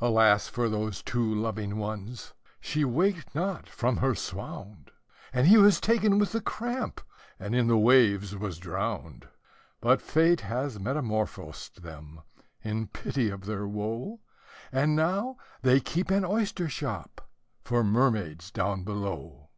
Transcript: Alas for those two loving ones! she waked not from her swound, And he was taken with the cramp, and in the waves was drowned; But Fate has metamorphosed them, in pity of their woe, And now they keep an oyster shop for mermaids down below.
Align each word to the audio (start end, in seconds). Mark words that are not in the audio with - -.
Alas 0.00 0.46
for 0.46 0.68
those 0.68 1.02
two 1.02 1.34
loving 1.34 1.76
ones! 1.76 2.34
she 2.60 2.84
waked 2.84 3.34
not 3.34 3.68
from 3.68 3.96
her 3.96 4.14
swound, 4.14 4.92
And 5.32 5.48
he 5.48 5.58
was 5.58 5.80
taken 5.80 6.20
with 6.20 6.30
the 6.30 6.40
cramp, 6.40 7.00
and 7.40 7.52
in 7.52 7.66
the 7.66 7.76
waves 7.76 8.36
was 8.36 8.58
drowned; 8.58 9.26
But 9.80 10.00
Fate 10.00 10.42
has 10.42 10.78
metamorphosed 10.78 11.82
them, 11.82 12.20
in 12.62 12.86
pity 12.86 13.28
of 13.28 13.46
their 13.46 13.66
woe, 13.66 14.20
And 14.70 14.94
now 14.94 15.36
they 15.62 15.80
keep 15.80 16.12
an 16.12 16.24
oyster 16.24 16.68
shop 16.68 17.28
for 17.64 17.82
mermaids 17.82 18.52
down 18.52 18.84
below. 18.84 19.48